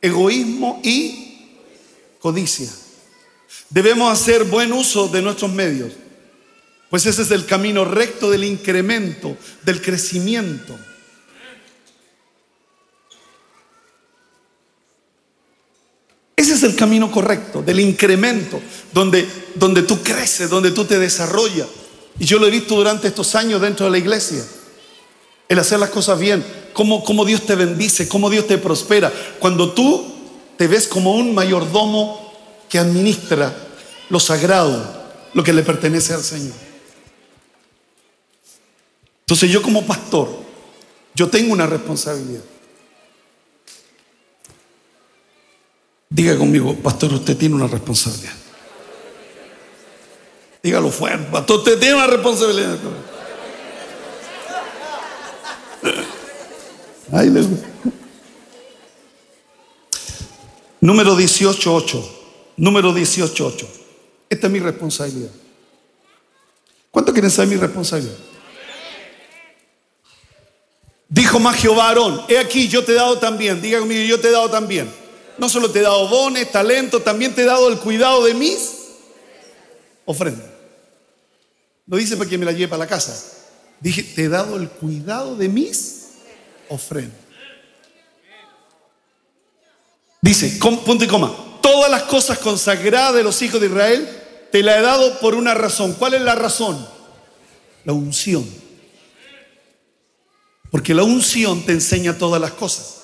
[0.00, 1.48] Egoísmo y
[2.18, 2.68] codicia.
[3.70, 5.92] Debemos hacer buen uso de nuestros medios,
[6.90, 10.78] pues ese es el camino recto del incremento, del crecimiento.
[16.62, 18.60] Es el camino correcto, del incremento,
[18.92, 21.66] donde, donde tú creces, donde tú te desarrollas.
[22.18, 24.44] Y yo lo he visto durante estos años dentro de la iglesia.
[25.48, 29.12] El hacer las cosas bien, cómo, cómo Dios te bendice, cómo Dios te prospera.
[29.38, 30.04] Cuando tú
[30.56, 32.32] te ves como un mayordomo
[32.68, 33.54] que administra
[34.08, 35.02] lo sagrado,
[35.34, 36.54] lo que le pertenece al Señor.
[39.20, 40.28] Entonces yo como pastor,
[41.14, 42.42] yo tengo una responsabilidad.
[46.14, 48.34] Diga conmigo, pastor, usted tiene una responsabilidad.
[50.62, 52.78] Dígalo fuerte, pastor, usted tiene una responsabilidad.
[60.80, 62.04] Número 18.8.
[62.58, 63.66] Número 18.8.
[64.28, 65.30] Esta es mi responsabilidad.
[66.90, 68.18] ¿Cuánto quieren saber mi responsabilidad?
[71.08, 74.28] Dijo más Jehová Aarón, he aquí yo te he dado también, diga conmigo, yo te
[74.28, 75.01] he dado también.
[75.42, 78.74] No solo te he dado dones, talento, también te he dado el cuidado de mis
[80.04, 80.46] ofrendas.
[81.84, 83.40] No dice para que me la lleve para la casa.
[83.80, 86.10] Dije, te he dado el cuidado de mis
[86.68, 87.18] ofrendas.
[90.20, 94.78] Dice, punto y coma, todas las cosas consagradas de los hijos de Israel, te la
[94.78, 95.94] he dado por una razón.
[95.94, 96.88] ¿Cuál es la razón?
[97.84, 98.48] La unción.
[100.70, 103.01] Porque la unción te enseña todas las cosas.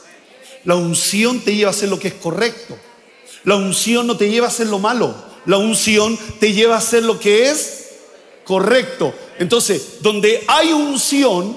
[0.68, 2.76] La unción te lleva a hacer lo que es correcto.
[3.44, 5.14] La unción no te lleva a hacer lo malo.
[5.46, 7.86] La unción te lleva a hacer lo que es
[8.44, 9.14] correcto.
[9.38, 11.56] Entonces, donde hay unción,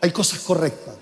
[0.00, 0.94] hay cosas correctas.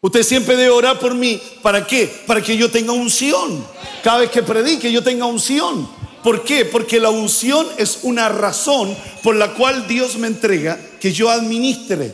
[0.00, 1.40] Usted siempre debe orar por mí.
[1.62, 2.12] ¿Para qué?
[2.26, 3.64] Para que yo tenga unción.
[4.02, 5.88] Cada vez que predique yo tenga unción.
[6.24, 6.64] ¿Por qué?
[6.64, 12.12] Porque la unción es una razón por la cual Dios me entrega que yo administre.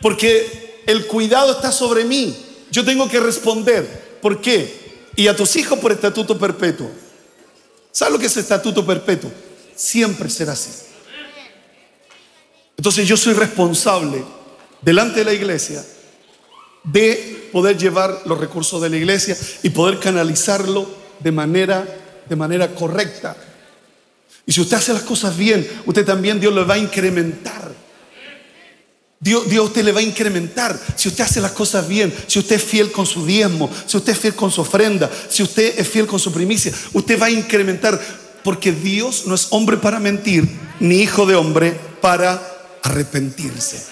[0.00, 2.34] Porque el cuidado está sobre mí.
[2.74, 4.18] Yo tengo que responder.
[4.20, 5.08] ¿Por qué?
[5.14, 6.90] Y a tus hijos por estatuto perpetuo.
[7.92, 9.30] ¿Sabes lo que es estatuto perpetuo?
[9.76, 10.70] Siempre será así.
[12.76, 14.24] Entonces yo soy responsable
[14.82, 15.84] delante de la iglesia
[16.82, 20.84] de poder llevar los recursos de la iglesia y poder canalizarlo
[21.20, 21.86] de manera,
[22.28, 23.36] de manera correcta.
[24.46, 27.63] Y si usted hace las cosas bien, usted también Dios le va a incrementar.
[29.24, 30.78] Dios, Dios usted le va a incrementar.
[30.96, 34.12] Si usted hace las cosas bien, si usted es fiel con su diezmo, si usted
[34.12, 37.30] es fiel con su ofrenda, si usted es fiel con su primicia, usted va a
[37.30, 37.98] incrementar.
[38.44, 40.46] Porque Dios no es hombre para mentir,
[40.78, 42.38] ni hijo de hombre para
[42.82, 43.86] arrepentirse.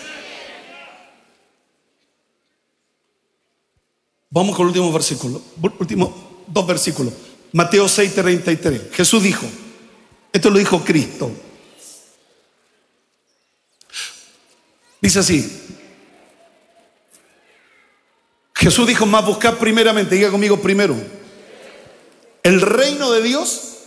[4.28, 5.40] Vamos con el último versículo.
[5.78, 7.14] Último dos versículos.
[7.52, 8.82] Mateo 6, 33.
[8.92, 9.46] Jesús dijo,
[10.30, 11.32] esto lo dijo Cristo.
[15.02, 15.62] Dice así,
[18.54, 20.94] Jesús dijo, más buscar primeramente, diga conmigo primero,
[22.44, 23.78] el reino de Dios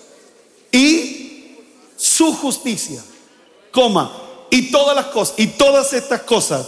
[0.73, 1.55] y
[1.95, 3.01] su justicia,
[3.71, 4.11] coma,
[4.51, 6.67] y todas las cosas, y todas estas cosas,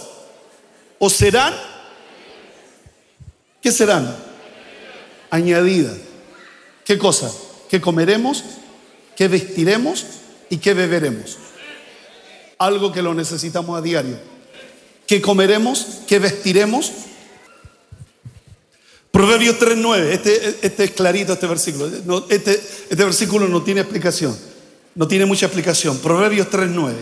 [0.98, 1.54] o serán,
[3.60, 4.16] ¿qué serán?
[5.28, 5.98] Añadidas.
[6.86, 7.30] ¿Qué cosa?
[7.68, 8.42] ¿Qué comeremos?
[9.14, 10.06] ¿Qué vestiremos?
[10.48, 11.36] ¿Y qué beberemos?
[12.56, 14.37] Algo que lo necesitamos a diario.
[15.08, 16.02] ¿Qué comeremos?
[16.06, 16.92] ¿Qué vestiremos?
[19.10, 22.26] Proverbios 3.9, este, este es clarito este versículo.
[22.28, 22.52] este,
[22.90, 24.38] este versículo no tiene explicación,
[24.94, 25.98] no tiene mucha explicación.
[26.00, 26.92] Proverbios 3.9.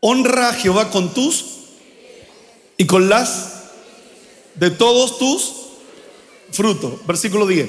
[0.00, 1.44] Honra a Jehová con tus
[2.78, 3.64] y con las
[4.54, 5.52] de todos tus
[6.52, 7.06] frutos.
[7.06, 7.68] Versículo 10.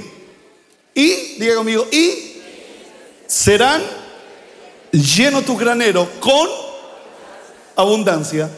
[0.96, 2.38] Y, diga conmigo, y
[3.28, 3.84] serán
[4.94, 6.69] llenos tus graneros con
[7.80, 8.50] abundancia.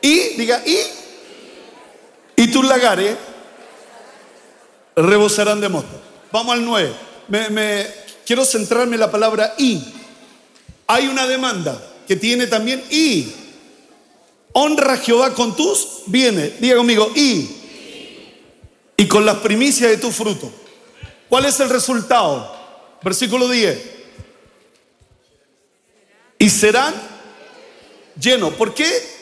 [0.00, 0.78] Y, diga, y
[2.40, 3.18] y tus lagares
[4.96, 6.00] rebosarán de mosto.
[6.32, 6.90] Vamos al 9.
[7.28, 7.86] Me,
[8.24, 9.84] quiero centrarme en la palabra y.
[10.86, 11.78] Hay una demanda
[12.08, 13.30] que tiene también y.
[14.54, 16.58] Honra a Jehová con tus bienes.
[16.62, 17.46] Diga conmigo, y.
[18.96, 20.50] Y con las primicias de tu fruto.
[21.28, 22.56] ¿Cuál es el resultado?
[23.02, 23.78] Versículo 10.
[26.38, 26.94] Y serán
[28.18, 28.54] llenos.
[28.54, 29.20] ¿Por qué?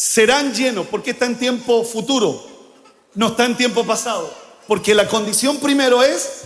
[0.00, 0.86] serán llenos.
[0.86, 2.42] porque está en tiempo futuro?
[3.14, 4.32] No está en tiempo pasado.
[4.66, 6.42] Porque la condición primero es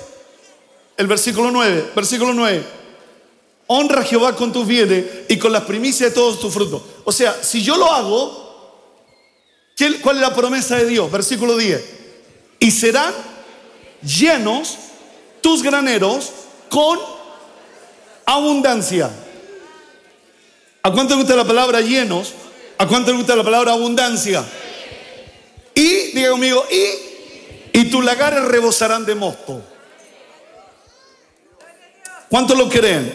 [0.97, 1.93] el versículo 9.
[1.95, 2.65] Versículo 9.
[3.69, 6.83] Honra a Jehová con tus bienes y con las primicias de todos tus frutos.
[7.05, 8.91] O sea, si yo lo hago,
[10.03, 11.11] ¿cuál es la promesa de Dios?
[11.11, 11.85] Versículo 10.
[12.59, 13.15] Y serán
[14.03, 14.77] llenos
[15.41, 16.31] tus graneros
[16.69, 16.99] con
[18.27, 19.11] abundancia.
[20.87, 22.35] ¿A cuánto gusta la palabra llenos?
[22.77, 24.45] ¿A cuánto le gusta la palabra abundancia?
[25.75, 29.63] Y, diga conmigo, y, y tus lagares rebosarán de mosto.
[32.29, 33.15] ¿Cuántos lo creen?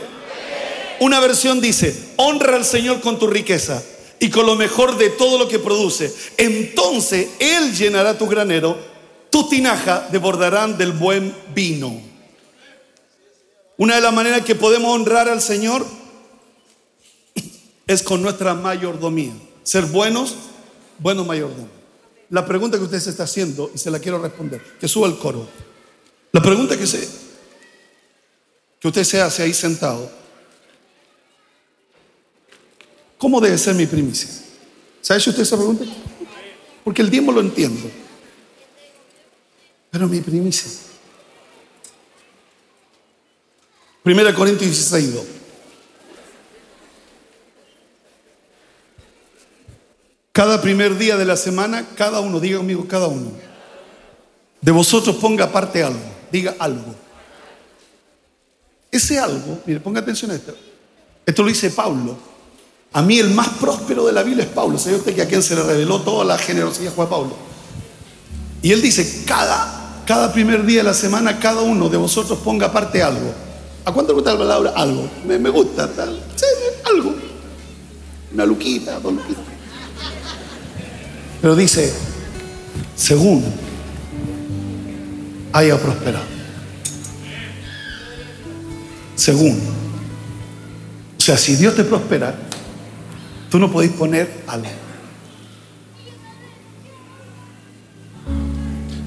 [0.99, 3.83] Una versión dice, honra al Señor con tu riqueza
[4.19, 6.11] y con lo mejor de todo lo que produce.
[6.37, 8.79] Entonces Él llenará tu granero,
[9.29, 12.01] tu tinaja desbordarán del buen vino.
[13.77, 15.98] Una de las maneras que podemos honrar al Señor
[17.89, 19.33] es con nuestra mayordomía.
[19.63, 20.35] Ser buenos,
[20.99, 21.71] buenos mayordomos.
[22.29, 25.17] La pregunta que usted se está haciendo, y se la quiero responder, que suba el
[25.17, 25.49] coro.
[26.31, 27.09] La pregunta que, se,
[28.79, 30.07] que usted se hace ahí sentado,
[33.17, 34.29] ¿cómo debe ser mi primicia?
[35.01, 35.83] ¿Se ha hecho usted esa pregunta?
[36.83, 37.89] Porque el diezmo lo entiendo.
[39.89, 40.69] Pero mi primicia.
[44.03, 45.38] Primera Corintios 16, 2.
[50.31, 53.31] Cada primer día de la semana, cada uno, diga conmigo, cada uno,
[54.61, 55.99] de vosotros ponga aparte algo,
[56.31, 56.95] diga algo.
[58.91, 60.55] Ese algo, mire, ponga atención a esto.
[61.25, 62.17] Esto lo dice Pablo.
[62.91, 64.79] A mí el más próspero de la Biblia es Pablo.
[64.79, 67.35] ¿Sabe usted que a quien se le reveló toda la generosidad fue a Pablo?
[68.61, 72.67] Y él dice, cada, cada primer día de la semana, cada uno de vosotros ponga
[72.67, 73.31] aparte algo.
[73.85, 75.09] ¿A cuánto le gusta la palabra algo?
[75.25, 76.19] Me, gusta, tal.
[76.35, 76.45] Sí,
[76.83, 77.13] algo.
[78.33, 79.48] Una luquita, dos luquitas.
[81.41, 81.93] Pero dice,
[82.95, 83.43] según
[85.53, 86.25] haya prosperado.
[89.15, 89.59] Según.
[91.17, 92.35] O sea, si Dios te prospera,
[93.49, 94.69] tú no podés poner algo.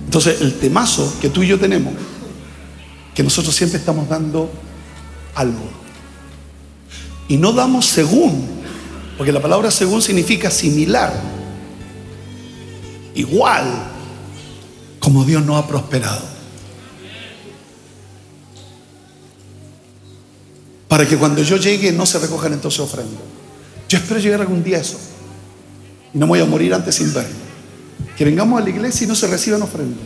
[0.05, 1.95] Entonces, el temazo que tú y yo tenemos,
[3.15, 4.51] que nosotros siempre estamos dando
[5.35, 5.71] algo.
[7.29, 8.47] Y no damos según,
[9.17, 11.42] porque la palabra según significa similar
[13.15, 13.65] igual
[14.99, 16.23] como Dios no ha prosperado.
[20.89, 23.21] Para que cuando yo llegue no se recojan entonces ofrendas.
[23.89, 24.99] Yo espero llegar algún día a eso.
[26.15, 27.35] Y no voy a morir antes sin verlo.
[28.17, 29.99] Que vengamos a la iglesia y no se reciban ofrendas.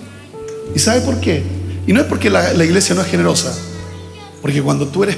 [0.75, 1.43] ¿Y sabe por qué?
[1.87, 3.53] Y no es porque la, la iglesia no es generosa.
[4.41, 5.17] Porque cuando tú eres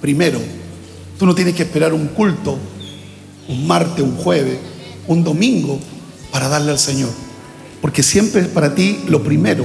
[0.00, 0.38] primero,
[1.18, 2.58] tú no tienes que esperar un culto,
[3.48, 4.58] un martes, un jueves,
[5.06, 5.80] un domingo
[6.30, 7.10] para darle al Señor.
[7.80, 9.64] Porque siempre es para ti lo primero.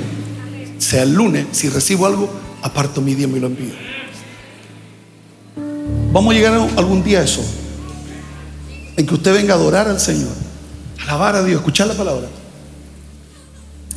[0.78, 2.30] Sea el lunes, si recibo algo,
[2.62, 3.74] aparto mi diezmo y lo envío.
[6.12, 7.44] Vamos a llegar algún día a eso.
[8.98, 10.32] En que usted venga a adorar al Señor,
[11.04, 12.28] alabar a Dios, escuchar la palabra.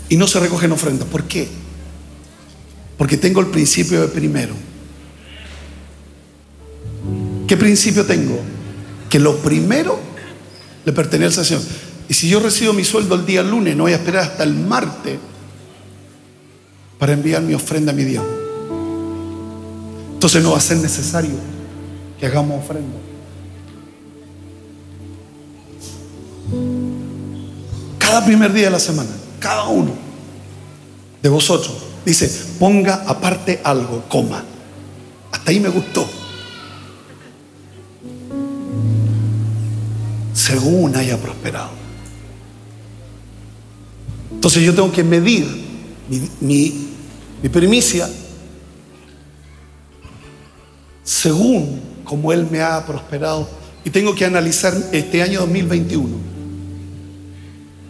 [0.09, 1.07] Y no se recogen ofrendas.
[1.09, 1.49] ¿Por qué?
[2.97, 4.55] Porque tengo el principio de primero.
[7.47, 8.41] ¿Qué principio tengo?
[9.09, 9.99] Que lo primero
[10.85, 11.63] le pertenece al Señor.
[12.09, 14.55] Y si yo recibo mi sueldo el día lunes, no voy a esperar hasta el
[14.55, 15.19] martes
[16.99, 18.25] para enviar mi ofrenda a mi Dios.
[20.15, 21.35] Entonces no va a ser necesario
[22.19, 22.97] que hagamos ofrenda.
[27.99, 29.93] Cada primer día de la semana, cada uno
[31.23, 32.29] de vosotros dice,
[32.59, 34.43] ponga aparte algo, coma.
[35.31, 36.09] Hasta ahí me gustó.
[40.33, 41.88] Según haya prosperado.
[44.39, 45.45] Entonces yo tengo que medir
[46.09, 46.89] mi, mi,
[47.43, 48.09] mi primicia
[51.03, 53.51] según como Él me ha prosperado.
[53.85, 56.17] Y tengo que analizar este año 2021.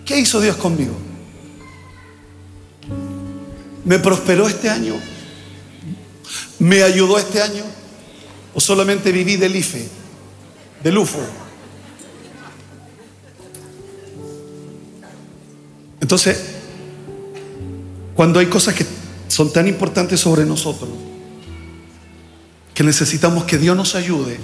[0.07, 0.94] ¿Qué hizo Dios conmigo?
[3.84, 4.94] ¿Me prosperó este año?
[6.59, 7.64] ¿Me ayudó este año?
[8.55, 9.86] ¿O solamente viví del IFE,
[10.82, 11.20] del UFO?
[16.01, 16.40] Entonces,
[18.14, 18.86] cuando hay cosas que
[19.28, 20.90] son tan importantes sobre nosotros,
[22.74, 24.38] que necesitamos que Dios nos ayude,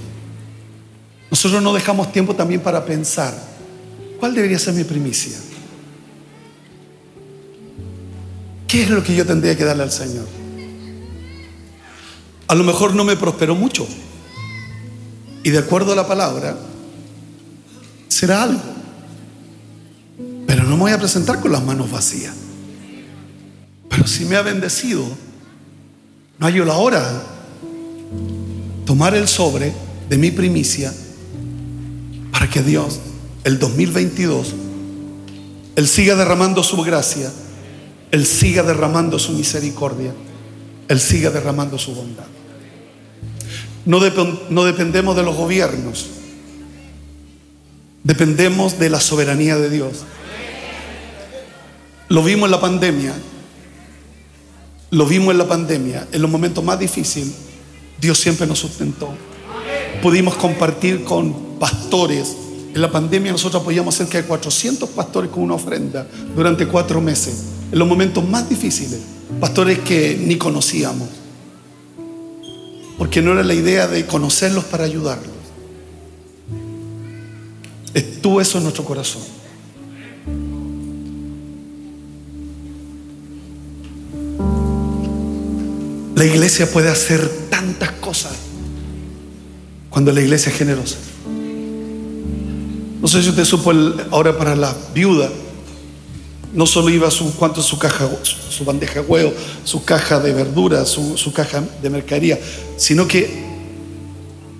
[1.30, 3.34] nosotros no dejamos tiempo también para pensar,
[4.18, 5.36] ¿cuál debería ser mi primicia?
[8.68, 10.26] ¿Qué es lo que yo tendría que darle al Señor?
[12.48, 13.86] A lo mejor no me prosperó mucho.
[15.44, 16.56] Y de acuerdo a la palabra,
[18.08, 18.73] será algo.
[20.74, 22.34] No me voy a presentar con las manos vacías.
[23.88, 25.06] Pero si me ha bendecido,
[26.36, 27.22] no hay la hora
[28.84, 29.72] tomar el sobre
[30.08, 30.92] de mi primicia
[32.32, 32.98] para que Dios,
[33.44, 34.52] el 2022,
[35.76, 37.30] Él siga derramando su gracia,
[38.10, 40.12] Él siga derramando su misericordia,
[40.88, 42.26] Él siga derramando su bondad.
[43.84, 44.00] No,
[44.50, 46.06] no dependemos de los gobiernos,
[48.02, 50.04] dependemos de la soberanía de Dios.
[52.14, 53.12] Lo vimos en la pandemia,
[54.92, 57.32] lo vimos en la pandemia, en los momentos más difíciles
[58.00, 59.08] Dios siempre nos sustentó.
[60.00, 62.36] Pudimos compartir con pastores.
[62.72, 66.06] En la pandemia nosotros apoyamos cerca de 400 pastores con una ofrenda
[66.36, 69.00] durante cuatro meses, en los momentos más difíciles.
[69.40, 71.08] Pastores que ni conocíamos.
[72.96, 75.34] Porque no era la idea de conocerlos para ayudarlos.
[77.92, 79.43] Estuvo eso en nuestro corazón.
[86.14, 88.32] La iglesia puede hacer tantas cosas
[89.90, 90.96] cuando la iglesia es generosa.
[93.00, 93.72] No sé si usted supo
[94.10, 95.30] ahora para la viuda,
[96.52, 99.32] no solo iba su, cuánto su caja, su, bandeja de huevo,
[99.64, 102.38] su caja de verduras, su, su caja de mercadería,
[102.76, 103.44] sino que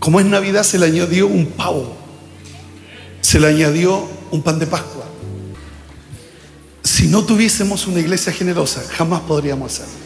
[0.01, 1.97] como es Navidad se le añadió un pavo,
[3.21, 5.05] se le añadió un pan de Pascua.
[6.83, 10.04] Si no tuviésemos una iglesia generosa, jamás podríamos hacerlo.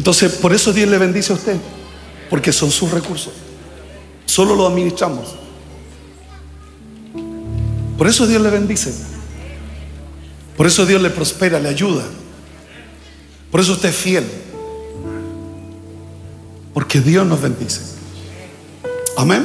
[0.00, 1.58] Entonces, por eso Dios le bendice a usted,
[2.30, 3.34] porque son sus recursos.
[4.24, 5.34] Solo lo administramos.
[7.98, 8.94] Por eso Dios le bendice.
[10.56, 12.02] Por eso Dios le prospera, le ayuda.
[13.50, 14.24] Por eso usted es fiel.
[16.72, 17.82] Porque Dios nos bendice.
[19.18, 19.44] Amén.